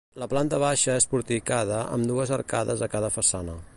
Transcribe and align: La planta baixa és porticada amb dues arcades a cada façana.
La 0.21 0.27
planta 0.29 0.59
baixa 0.63 0.95
és 1.01 1.05
porticada 1.11 1.81
amb 1.99 2.09
dues 2.13 2.33
arcades 2.39 2.83
a 2.87 2.89
cada 2.95 3.13
façana. 3.19 3.59